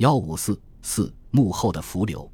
[0.00, 2.26] 幺五四四幕后的伏流。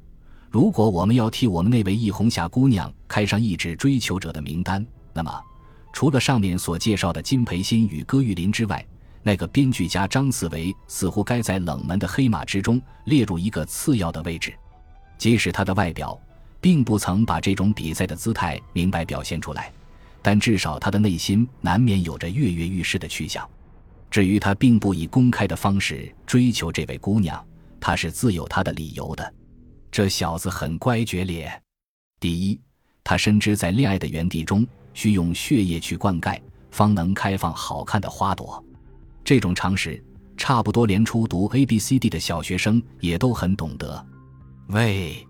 [0.49, 5.41] 如果我们要替我们那位易红霞姑娘开上一纸追求者的名单，那么，
[5.91, 8.85] 除了上面所介绍的金培新与戈玉林之外，
[9.21, 14.53] 那个编剧家张四维似乎该在冷门的黑马之中列入一个次要的位置。
[15.17, 16.17] 即使他的外表
[16.61, 19.69] 并不曾把这种比赛的姿态明白表现出来，
[20.21, 23.45] 但至少他的内心难免有着跃跃欲试的趋向。
[24.09, 27.45] 至于他并不以公开的方式追求这位姑娘，
[27.87, 29.33] 他是自有他的理由的。
[29.89, 31.49] 这小子很乖觉咧。
[32.19, 32.59] 第一，
[33.01, 36.37] 他深知在恋爱的园地中需用血液去灌溉，
[36.69, 38.61] 方能开放好看的花朵。
[39.23, 40.03] 这种常识，
[40.35, 44.05] 差不多连初读 A B C D 的小学生也都很懂得。
[44.67, 45.25] 喂，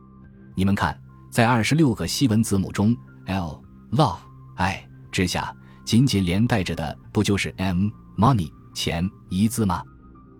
[0.55, 0.99] 你们看，
[1.29, 4.17] 在二十六个西文字母中，L love
[4.55, 9.83] 爱之下，紧紧连带着的不就是 M money 钱一字吗？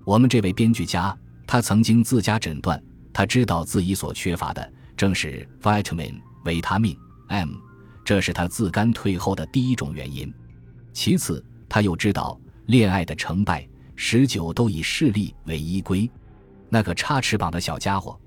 [0.04, 1.16] 我们这位编剧家，
[1.48, 2.80] 他曾经自家诊断，
[3.12, 6.96] 他知道自己所缺乏的正是 vitamin 维他命
[7.30, 7.50] M，
[8.04, 10.32] 这是他自甘退后的第一种原因。
[10.94, 12.40] 其次，他又知道。
[12.68, 16.12] 恋爱的成败，十九都以势力为依归。
[16.68, 18.20] 那个插翅膀的小家伙，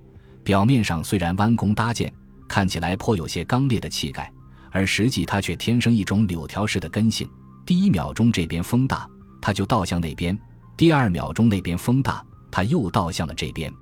[0.42, 2.10] 表面上虽然弯弓搭箭，
[2.48, 4.32] 看起来颇有些刚烈的气概，
[4.70, 7.28] 而实际他却天生一种柳条式的根性。
[7.66, 9.06] 第一秒钟这边风大，
[9.42, 10.34] 他就倒向那边；
[10.74, 13.72] 第二秒钟那边风大，他又倒向了这边。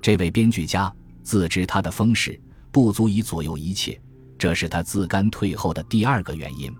[0.00, 4.00] 这位编剧家自知他的风势不足以左右一切，
[4.38, 6.74] 这是他自甘退后的第二个原因。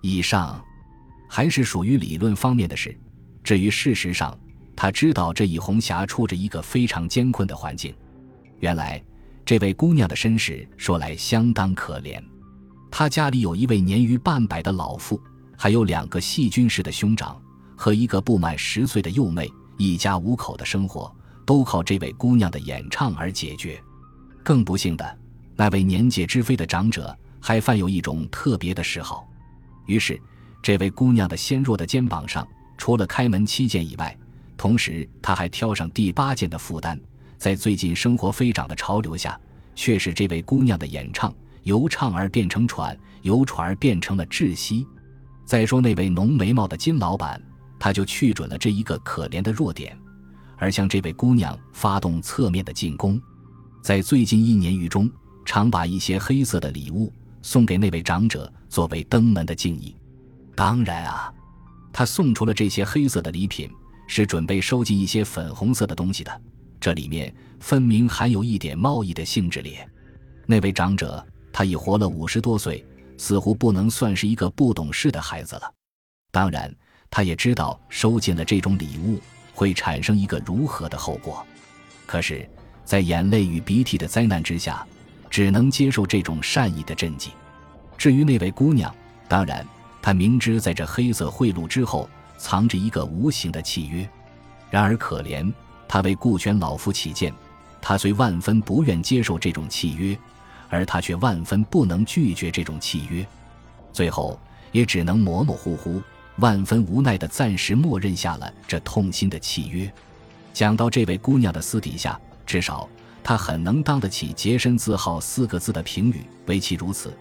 [0.00, 0.62] 以上。
[1.32, 2.92] 还是属于理论方面的事，
[3.44, 4.36] 至于事实上，
[4.74, 7.94] 他知道这一红霞处着一个非常艰困的环境。
[8.58, 9.00] 原来，
[9.44, 12.20] 这位姑娘的身世说来相当可怜，
[12.90, 15.22] 她家里有一位年逾半百的老妇，
[15.56, 17.40] 还有两个细菌式的兄长
[17.76, 19.48] 和一个不满十岁的幼妹，
[19.80, 21.10] 一家五口的生活
[21.46, 23.82] 都靠这位姑娘的演唱而解决。
[24.42, 25.18] 更不幸的，
[25.56, 29.26] 那位年届之非的长者还犯有一种特别的嗜好，
[29.86, 30.20] 于是。
[30.62, 32.46] 这位姑娘的纤弱的肩膀上，
[32.76, 34.14] 除了开门七件以外，
[34.58, 37.00] 同时她还挑上第八件的负担。
[37.38, 39.40] 在最近生活飞涨的潮流下，
[39.74, 44.86] 却使这位姑娘的演唱由唱而变成喘，由喘而变成了窒息。
[45.46, 47.40] 再说那位浓眉毛的金老板，
[47.80, 49.98] 他就去准了这一个可怜的弱点，
[50.58, 53.20] 而向这位姑娘发动侧面的进攻。
[53.82, 55.10] 在最近一年余中，
[55.46, 57.10] 常把一些黑色的礼物
[57.40, 59.96] 送给那位长者，作为登门的敬意。
[60.54, 61.32] 当然啊，
[61.90, 63.70] 他送出了这些黑色的礼品，
[64.06, 66.42] 是准备收集一些粉红色的东西的。
[66.78, 69.88] 这里面分明含有一点贸易的性质咧。
[70.46, 72.86] 那位长者，他已活了五十多岁，
[73.16, 75.62] 似乎不能算是一个不懂事的孩子了。
[76.30, 76.74] 当然，
[77.10, 79.20] 他也知道收进了这种礼物
[79.54, 81.44] 会产生一个如何的后果。
[82.06, 82.48] 可是，
[82.84, 84.86] 在眼泪与鼻涕的灾难之下，
[85.28, 87.30] 只能接受这种善意的赈济。
[87.98, 88.94] 至于那位姑娘，
[89.28, 89.66] 当然。
[90.02, 94.08] 他明知在这黑色贿赂之后藏着一个无形的契约，
[94.70, 95.52] 然而可怜
[95.86, 97.30] 他为顾全老夫起见，
[97.82, 100.18] 他虽万分不愿接受这种契约，
[100.70, 103.26] 而他却万分不能拒绝这种契约，
[103.92, 104.40] 最后
[104.72, 106.00] 也只能模模糊糊、
[106.40, 109.90] 万分无奈地暂时默认下了这痛心的契约。
[110.52, 112.88] 讲到这位姑娘的私底下，至少
[113.22, 117.16] 她很能当得起“洁身自好”四个字的评语，唯其如此。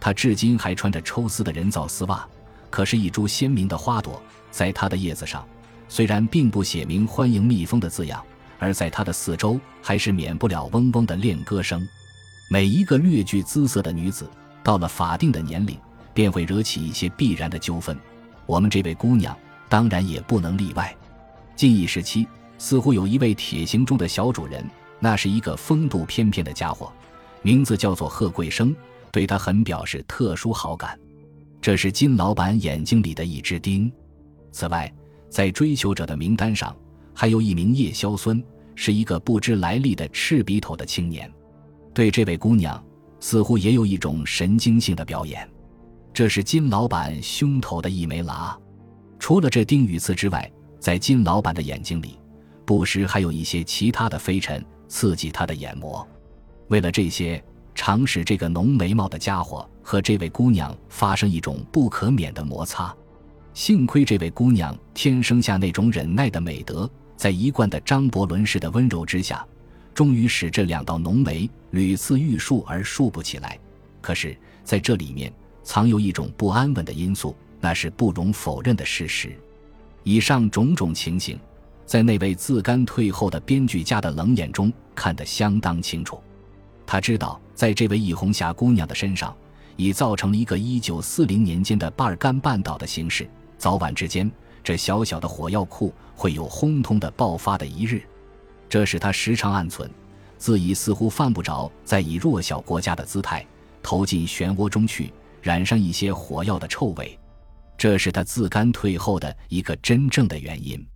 [0.00, 2.26] 她至今还穿着抽丝的人造丝袜，
[2.70, 5.46] 可是，一株鲜明的花朵，在它的叶子上，
[5.88, 8.24] 虽然并不写明“欢迎蜜蜂”的字样，
[8.58, 11.86] 而在它的四周，还是免不了嗡嗡的恋歌声。
[12.48, 14.28] 每一个略具姿色的女子，
[14.64, 15.76] 到了法定的年龄，
[16.14, 17.96] 便会惹起一些必然的纠纷。
[18.46, 19.36] 我们这位姑娘，
[19.68, 20.94] 当然也不能例外。
[21.56, 22.26] 近一时期，
[22.58, 24.64] 似乎有一位铁行中的小主人，
[24.98, 26.92] 那是一个风度翩翩的家伙，
[27.42, 28.74] 名字叫做贺贵生。
[29.12, 30.96] 对他很表示特殊好感，
[31.60, 33.90] 这是金老板眼睛里的一只钉。
[34.52, 34.92] 此外，
[35.28, 36.76] 在追求者的名单上，
[37.12, 38.40] 还有一名叶萧孙，
[38.76, 41.28] 是一个不知来历的赤鼻头的青年。
[41.92, 42.80] 对这位姑娘，
[43.18, 45.49] 似乎也有一种神经性的表演。
[46.12, 48.58] 这是金老板胸头的一枚蜡。
[49.18, 52.18] 除了这钉与刺之外，在金老板的眼睛里，
[52.64, 56.06] 不时还有一些其他的飞尘刺激他的眼膜。
[56.68, 57.42] 为了这些。
[57.72, 62.94] 常使这个浓眉毛的家伙和这位姑娘发生一种不可免的摩擦。
[63.54, 69.46] 幸亏这位姑娘天生下那种忍耐的美德，在一贯的张伯伦式的温柔之下，
[69.94, 73.58] 终于使这两道浓眉屡次欲竖而竖不起来。
[74.02, 79.36] 可是，在这里面藏有一种不安稳的因素，那是不容否认的事实。
[80.02, 81.38] 以上种种情形，
[81.84, 86.20] 在那位自甘退后的编剧家的冷眼中看得相当清楚。
[86.86, 89.36] 他知道，在这位易红霞姑娘的身上，
[89.76, 93.28] 已造成了一个1940年间的巴尔干半岛的形势。
[93.58, 94.30] 早晚之间，
[94.64, 98.02] 这小小的火药库会有轰通的爆发的一日。
[98.68, 99.88] 这使他时常暗存，
[100.38, 103.46] 自己似乎犯不着再以弱小国家的姿态
[103.82, 107.18] 投进漩涡中去，染上一些火药的臭味。
[107.78, 110.86] 这是他自甘退后的一个真正的原因。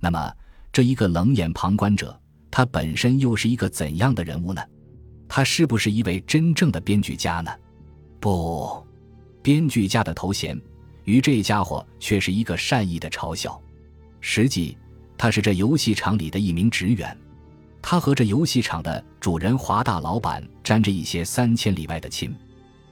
[0.00, 0.32] 那么，
[0.72, 2.18] 这一个冷眼旁观者，
[2.50, 4.62] 他本身又是一个怎样的人物呢？
[5.28, 7.50] 他是不是一位真正的编剧家呢？
[8.18, 8.86] 不，
[9.42, 10.60] 编剧家的头衔，
[11.04, 13.60] 与这家伙却是一个善意的嘲笑。
[14.20, 14.76] 实际，
[15.18, 17.16] 他是这游戏场里的一名职员，
[17.82, 22.34] 他和这游戏场的主人华大老板沾着一些三千里外的亲，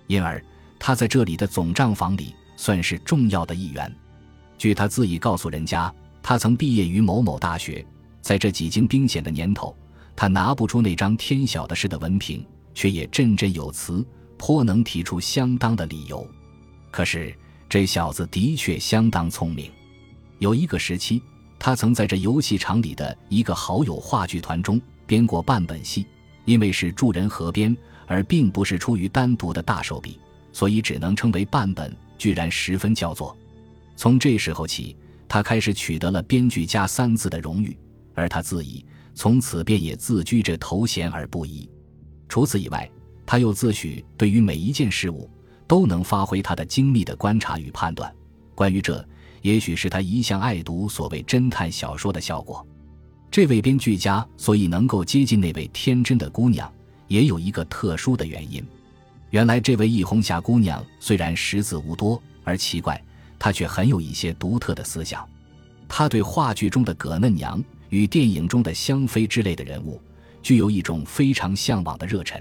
[0.06, 0.42] 因而
[0.80, 3.94] 他在这里的总账房里算是重要的一员。
[4.58, 7.86] 据他自己告诉人家，他曾毕业于某某大学，
[8.20, 9.76] 在这几经兵险的年头。
[10.16, 12.44] 他拿不出那张天晓得事的文凭，
[12.74, 14.04] 却也振振有词，
[14.36, 16.26] 颇能提出相当的理由。
[16.90, 17.34] 可是
[17.68, 19.70] 这小子的确相当聪明。
[20.38, 21.22] 有一个时期，
[21.58, 26.06] 他曾在这游戏场里的一个好友话剧团中编过半本戏，
[26.44, 27.74] 因为是助人合编，
[28.06, 30.18] 而并不是出于单独的大手笔，
[30.52, 33.36] 所以只能称为半本，居然十分叫座。
[33.96, 34.96] 从这时候起，
[35.28, 37.76] 他开始取得了“编剧家”三字的荣誉，
[38.14, 38.84] 而他自以。
[39.12, 41.68] 从此便也自居这头衔而不移。
[42.28, 42.88] 除此以外，
[43.26, 45.28] 他又自诩对于每一件事物
[45.66, 48.10] 都能发挥他的精密的观察与判断。
[48.54, 49.06] 关于这，
[49.42, 52.66] 也许是他一向爱读所谓侦探小说的效果。
[53.30, 56.72] 这位编剧家所以能够接近那位天真的姑娘，
[57.08, 58.64] 也有一个特殊的原因。
[59.30, 63.00] 原来，这位易红霞姑娘虽然识字无多，而奇怪，
[63.38, 65.28] 她却很有一些独特的思想。
[65.88, 67.62] 她对话剧中的葛嫩娘。
[67.90, 70.00] 与电影中的香妃之类的人物，
[70.44, 72.40] 具有一种非常向往的热忱。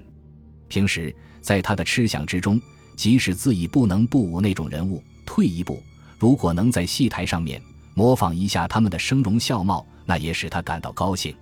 [0.67, 2.61] 平时在她的痴想之中，
[2.95, 5.81] 即使自己不能不舞那种人物，退一步，
[6.19, 7.59] 如果能在戏台上面
[7.95, 11.35] 模仿一下他们的声容笑貌，那也使他感到高兴。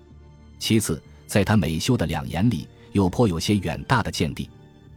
[0.58, 4.48] 其次，在她美秀的两眼里，又颇有些远大的见地。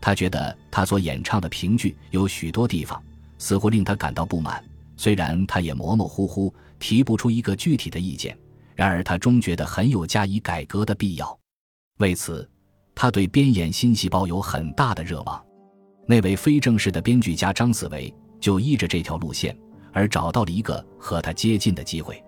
[0.02, 3.02] 他觉得他所演唱的评剧有许多地方
[3.38, 4.62] 似乎令他感到不满，
[4.98, 8.38] 虽然他也模模糊糊提不出一个具体的意见。
[8.76, 11.40] 然而，他终觉得很有加以改革的必要。
[12.00, 12.50] 为此，
[12.96, 15.40] 他对编演新戏抱有很大的热望。
[16.08, 19.56] 那位非正式的编剧家张思维就依着这条路线，
[19.94, 22.22] 而找到了一个和他接近的机会。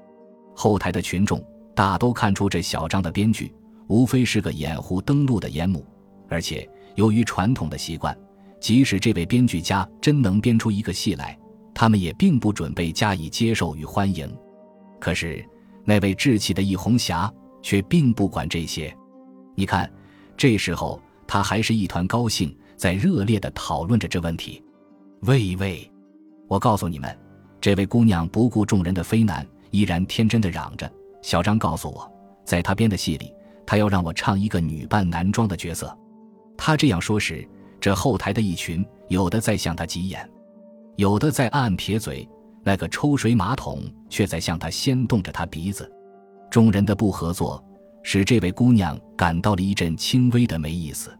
[0.53, 1.43] 后台的群众
[1.73, 3.51] 大都看出这小张的编剧
[3.87, 5.83] 无非是个掩护登陆的烟幕，
[6.29, 8.17] 而且由于传统的习惯，
[8.59, 11.37] 即使这位编剧家真能编出一个戏来，
[11.73, 14.31] 他们也并不准备加以接受与欢迎。
[14.99, 15.43] 可是。
[15.85, 17.29] 那位稚气的易红霞
[17.61, 18.95] 却并不管这些，
[19.53, 19.91] 你看，
[20.37, 20.97] 这时候
[21.27, 24.63] 他还是一团高兴，在热烈地讨论着这问题。
[25.23, 25.91] 喂喂，
[26.47, 27.13] 我告诉你们，
[27.59, 30.89] 这位姑娘不顾众人的非难，依然天真地嚷着
[31.21, 32.09] ：“小张告诉我，
[32.45, 33.33] 在他编的戏里，
[33.65, 35.93] 他要让我唱一个女扮男装的角色。”
[36.65, 37.45] 他这样说时，
[37.81, 40.29] 这后台的一群有的在向他挤眼，
[40.95, 42.25] 有的在暗暗撇嘴。
[42.63, 45.91] 那个抽水马桶却在向他掀动着他鼻子，
[46.49, 47.61] 众人的不合作
[48.01, 51.13] 使这位姑娘感到了一阵轻微的没意思。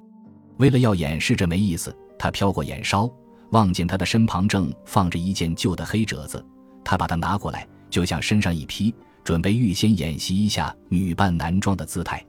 [0.60, 3.13] 为了要掩饰这没意思，她飘过眼梢，
[3.51, 6.41] 望见他的身旁正放着一件旧的黑褶子，
[6.86, 12.25] 她把它拿过来，就向身上一披，准备预先演习一下女扮男装的姿态。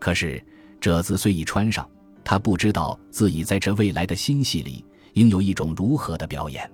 [0.00, 0.44] 可是
[0.80, 1.88] 褶子虽已穿上，
[2.28, 6.70] 他不知道自己在这未来的新戏里应有一种如何的表演。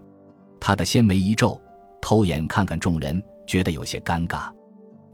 [0.59, 1.61] 他的纤眉一皱。
[2.01, 4.53] 偷眼看看众人，觉得有些尴尬，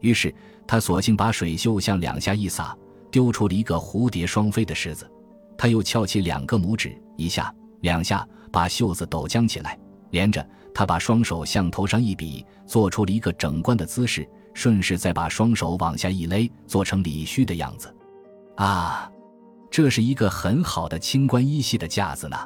[0.01, 0.33] 于是
[0.67, 2.75] 他索性把水袖向两下一撒，
[3.09, 5.09] 丢出了一个蝴蝶双飞的式子。
[5.57, 9.79] 他又翘起两个拇指，一下、两下，把袖子抖将起来。
[10.09, 17.95] 连着，他把双手向头上一比，做出了一个整冠的姿势，顺势再把双手往下一勒，做成李旭的样子。
[18.57, 19.09] 啊，
[19.71, 22.37] 这是一个很好的清官一戏的架子呢。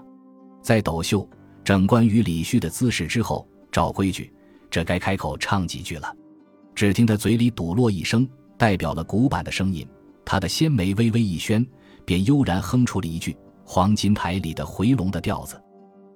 [0.61, 1.27] 在抖袖、
[1.63, 4.31] 整冠与礼须的姿势之后，照规矩。
[4.69, 6.13] 这该开口唱几句了。
[6.75, 8.27] 只听他嘴里笃落一声，
[8.57, 9.87] 代表了古板的声音。
[10.25, 11.65] 他的纤眉微微一宣，
[12.03, 13.31] 便悠然哼出了一句
[13.65, 15.59] 《黄金台》里的回笼的调子。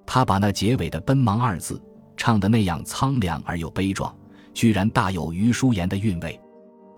[0.06, 1.80] 他把那结尾的“奔忙”二字
[2.16, 4.14] 唱得那样苍凉而又悲壮，
[4.52, 6.38] 居然大有余淑妍的韵味。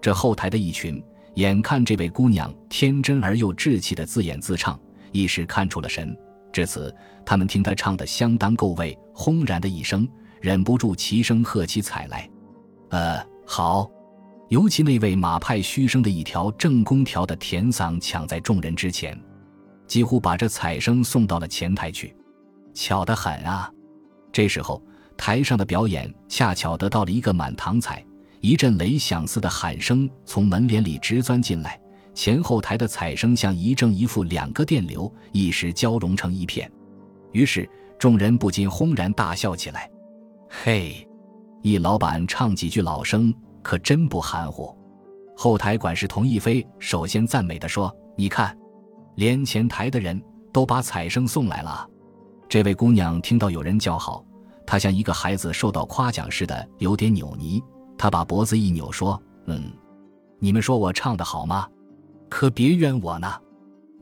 [0.01, 1.01] 这后台的一群
[1.35, 4.79] 眼看这位姑娘天真而又稚气的自演自唱，
[5.13, 6.17] 一时看出了神。
[6.53, 10.09] 至此，他们听她唱得相当够味，轰然的一声。
[10.41, 12.29] 忍不住齐声喝起彩来，
[12.91, 13.89] 呃，好，
[14.49, 19.17] 尤其那位马派虚声的一条正宫调的甜嗓抢在众人之前，
[19.87, 22.13] 几乎把这彩声送到了前台去。
[22.75, 23.71] 巧得很啊！
[24.33, 24.83] 这时候
[25.17, 28.05] 台上的表演恰巧得到了一个满堂彩，
[28.43, 31.81] 一阵雷响似的喊声从门帘里直钻进来，
[32.13, 36.69] 前后台的彩声像一正一负两个电流，一时交融成一片。
[37.31, 37.71] 于是
[38.01, 39.89] 众人不禁轰然大笑起来。
[40.49, 41.09] 嘿，
[41.63, 43.33] 易老板唱几句老生，
[43.63, 44.77] 可真不含糊。
[45.37, 48.59] 后台管事童一飞首先赞美地说：“你看，
[49.15, 50.21] 连前台的人
[50.53, 51.89] 都把彩声送来了。”
[52.51, 54.25] 这位姑娘听到有人叫好，
[54.67, 57.63] 她像一个孩子受到夸奖似的，有点扭捏。
[58.03, 59.73] 他把脖子一扭，说：“嗯，
[60.41, 61.69] 你们说我唱的好吗？
[62.29, 63.33] 可别冤我呢。”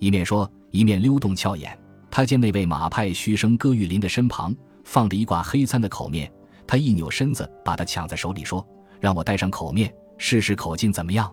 [0.01, 1.79] 一面说，一面溜动俏眼。
[2.11, 6.33] 他见那位马派虚声歌玉林的身旁放着一挂黑簪的口面，
[6.67, 8.67] 他一扭身子，把它抢在手里，说
[8.99, 11.31] ：“让我戴上口面，试试口径怎么样？”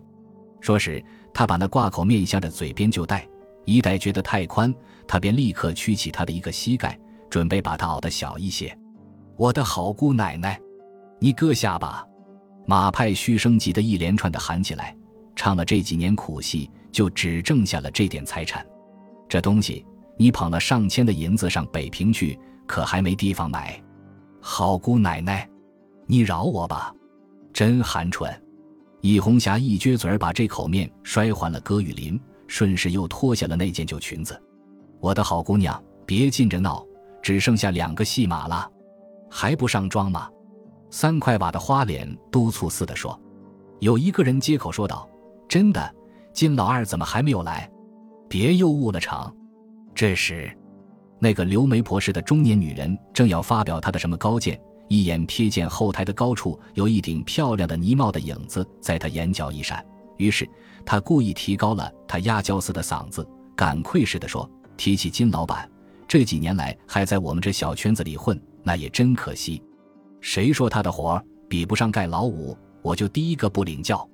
[0.59, 1.01] 说时，
[1.33, 3.25] 他把那挂口面向着嘴边就戴，
[3.63, 4.75] 一戴觉得太宽，
[5.07, 6.99] 他便立刻屈起他的一个膝盖。
[7.29, 8.77] 准备把它熬得小一些，
[9.37, 10.59] 我的好姑奶奶，
[11.19, 12.06] 你搁下吧！
[12.69, 14.93] 马派虚声急得一连串的喊起来，
[15.37, 18.63] 唱了这几年苦戏，就只剩下了这点财产。
[19.29, 19.85] 这东西
[20.17, 23.81] 你捧了上千的银子上北平去，可还没地方买。
[24.41, 25.49] 好姑奶奶，
[26.05, 26.93] 你饶我吧！
[27.53, 28.37] 真寒碜！
[28.99, 34.37] 易红霞一撅嘴儿，把这口面摔还了葛雨林，顺势又脱下了那件旧裙子。
[34.99, 36.85] 我的好姑娘，别劲着闹。
[37.21, 38.69] 只剩下两个戏码了，
[39.29, 40.29] 还不上妆吗？
[40.89, 43.19] 三块瓦的花脸督促似的说。
[43.79, 45.07] 有一个人接口说道
[45.47, 45.95] ：“真的，
[46.33, 47.69] 金老二怎么还没有来？
[48.27, 49.33] 别又误了场。”
[49.93, 50.51] 这时，
[51.19, 59.85] 那个留媒婆似的中年女人正要发表她的什么高见，一眼瞥见后台的高处有一顶漂亮的呢帽的影子在她眼角一闪，
[60.17, 60.47] 于是
[60.85, 65.69] 她故意提高了她压娇似的嗓子，感愧似的说：“提起金老板。”
[66.07, 69.61] 这几年来还在我们这小圈子里混，那也真可惜。
[70.27, 74.05] 谁说他的活比不上盖老五，我就第一个不领教。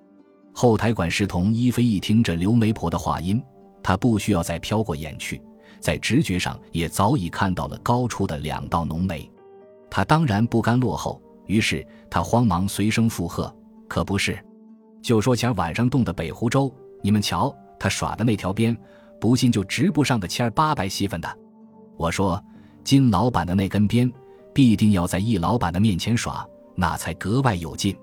[0.54, 3.42] 后台管事童一飞一听这刘媒婆的话音，
[3.82, 5.42] 他不需要再飘过眼去，
[5.80, 9.28] 在直觉上也早已看到了高处的两道浓眉。
[9.90, 13.52] 他当然不甘落后，于是他慌忙随声附和
[13.90, 14.38] ：“可不是，
[15.02, 18.78] 就说前晚上冻的北湖州，你们瞧他耍的那条鞭，
[19.20, 21.38] 不信就值不上个千儿八百戏份的。”
[21.98, 22.40] 我说
[22.86, 24.14] ：“金老板的那根鞭，
[24.54, 27.96] 必定要在易老板的面前耍，那才格外有劲。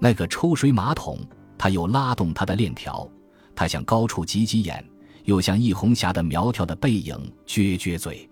[0.00, 1.18] 那个抽水马桶，
[1.56, 3.08] 他又拉动他的链条，
[3.54, 4.84] 他向高处挤挤眼，
[5.24, 8.28] 又向易红霞的苗条的背影撅撅嘴。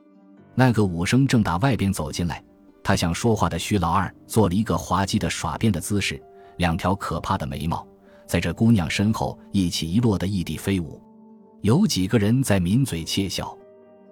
[0.54, 2.42] 那个武生正打外边走进来，
[2.82, 6.20] 他向说话的徐老二做了一个滑稽的耍鞭的姿势，
[6.56, 7.86] 两条可怕的眉毛
[8.26, 11.00] 在这姑娘身后一起一落的一地飞舞，
[11.60, 13.56] 有几个人在抿嘴窃笑。”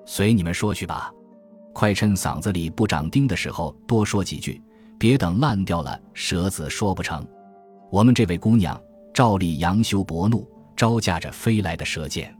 [0.06, 1.12] 随你们说去吧，
[1.78, 4.60] 快趁嗓子里不长钉的时候多说几句，
[4.98, 7.24] 别等烂掉了舌子说不成。
[7.88, 8.76] 我们这位姑娘
[9.14, 10.44] 照例扬羞薄怒，
[10.76, 12.36] 招架着飞来的舌剑。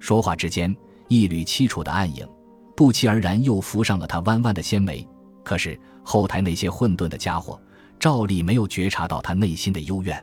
[0.00, 2.28] 说话之间，一缕凄楚的暗影
[2.76, 5.08] 不期而然又浮上了她弯弯的纤眉。
[5.44, 7.56] 可是后台那些混沌的家伙
[8.00, 10.20] 照例没有觉察到她内心的幽怨。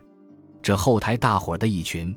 [0.62, 2.14] 这后台大伙的一群，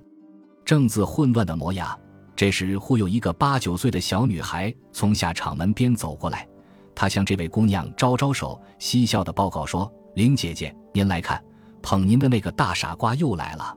[0.65, 1.97] 正自混乱的磨牙。
[2.35, 6.49] 这时，忽有一个八九岁的小女孩从下场门边走过来，
[6.95, 11.43] 她向这位姑娘招招手，嬉笑的报告说：“林姐姐，您来看，
[11.83, 13.77] 捧您的那个大傻瓜又来了。”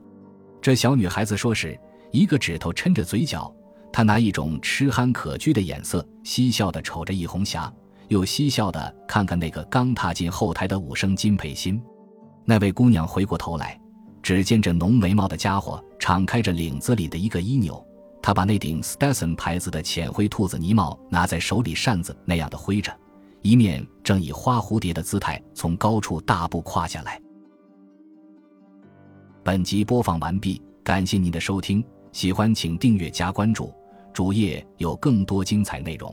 [0.60, 1.78] 这小女孩子说时，
[2.10, 3.54] 一个指头抻着嘴角，
[3.92, 7.72] 她拿一种痴憨可掬的眼色，嬉笑的瞅着易红霞，
[8.08, 11.80] 又嬉笑的看看那个刚踏进后台的武生金佩新。
[12.44, 13.78] 那位姑娘回过头来，
[14.22, 17.84] 只见这浓眉毛的家伙敞开着领子里的一个衣纽。
[18.26, 22.92] 他把那顶 Stetson 牌子的浅灰兔子呢帽拿在手里，扇子那样的挥着，
[23.40, 27.22] 一面正以花蝴蝶的姿态从高处大步跨下来。
[29.44, 33.72] 本集播放完毕，感谢您的收听，喜欢请订阅加关注，
[34.12, 36.12] 主页有更多精彩内容。